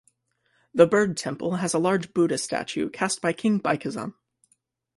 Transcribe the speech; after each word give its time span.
The 0.73 0.87
bird 0.87 1.15
temple 1.15 1.57
has 1.57 1.75
a 1.75 1.77
large 1.77 2.11
Buddha 2.11 2.39
statue 2.39 2.89
cast 2.89 3.21
by 3.21 3.33
King 3.33 3.59
Baikezan. 3.59 4.15